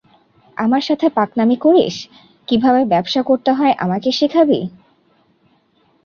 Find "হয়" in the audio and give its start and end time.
3.51-3.73